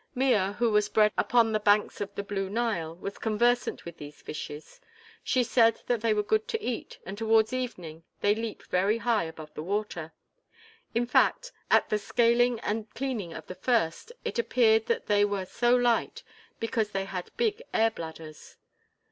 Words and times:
Mea, 0.15 0.53
who 0.53 0.71
was 0.71 0.89
bred 0.89 1.13
upon 1.15 1.51
the 1.51 1.59
banks 1.59 2.01
of 2.01 2.15
the 2.15 2.23
Blue 2.23 2.49
Nile, 2.49 2.95
was 2.95 3.19
conversant 3.19 3.85
with 3.85 3.97
these 3.97 4.19
fishes; 4.19 4.81
she 5.23 5.43
said 5.43 5.79
that 5.85 6.01
they 6.01 6.11
were 6.11 6.23
good 6.23 6.47
to 6.47 6.59
eat 6.59 6.97
and 7.05 7.15
towards 7.15 7.53
evening 7.53 8.01
they 8.21 8.33
leap 8.33 8.63
very 8.63 8.97
high 8.97 9.25
above 9.25 9.53
the 9.53 9.61
water. 9.61 10.11
In 10.95 11.05
fact, 11.05 11.51
at 11.69 11.89
the 11.89 11.99
scaling 11.99 12.59
and 12.61 12.91
cleaning 12.95 13.31
of 13.31 13.45
the 13.45 13.53
first 13.53 14.11
it 14.25 14.39
appeared 14.39 14.87
that 14.87 15.05
they 15.05 15.23
were 15.23 15.45
so 15.45 15.75
light 15.75 16.23
because 16.59 16.89
they 16.93 17.05
had 17.05 17.29
big 17.37 17.61
air 17.71 17.91
bladders. 17.91 18.57